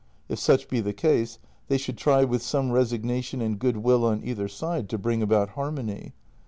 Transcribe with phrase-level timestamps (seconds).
[0.29, 4.47] If such be the case, they should try with some resignation and goodwill on either
[4.47, 6.13] side to bring about harmony.